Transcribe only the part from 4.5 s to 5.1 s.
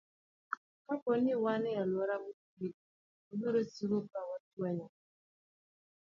wanyore.